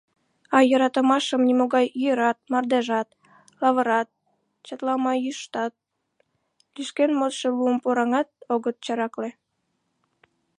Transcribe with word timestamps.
А 0.55 0.57
йӧратымашым 0.69 1.41
нимогай 1.49 1.87
йӱрат, 2.01 2.37
мардежат, 2.51 3.09
лавырат, 3.61 4.09
чатлама 4.65 5.13
йӱштат, 5.23 5.73
лӱшкен 6.73 7.11
модшо 7.19 7.49
лум-поранат 7.57 8.27
огыт 8.53 8.77
чаракле. 8.85 9.29